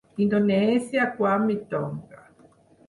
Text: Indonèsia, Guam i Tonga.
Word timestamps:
Indonèsia, 0.23 1.05
Guam 1.21 1.47
i 1.59 1.59
Tonga. 1.75 2.29